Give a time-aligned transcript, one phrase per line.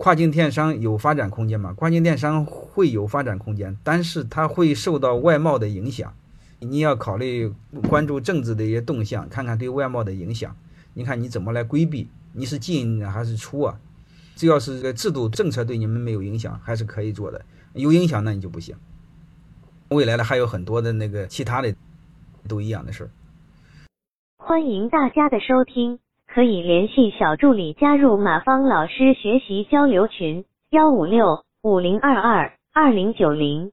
[0.00, 1.74] 跨境电商有发展空间吗？
[1.74, 6.14] 跨境电商会有发展空间，但是它会受到外贸的影响。
[6.58, 7.52] 你要考虑
[7.86, 10.56] 关注政治的一些动向，看看对外贸的影响。
[10.94, 12.08] 你看你怎么来规避？
[12.32, 13.78] 你是进还是出啊？
[14.36, 17.44] 只要是这个制度政策对你们没有影响，还是可以做的。
[17.74, 18.74] 有影响那你就不行。
[19.90, 21.74] 未来的还有很多的那个其他的
[22.48, 23.10] 都一样的事儿。
[24.38, 25.98] 欢迎大家的收听。
[26.32, 33.72] 可以联系小助理加入马芳老师学习交流群：幺五六五零二二二零九零。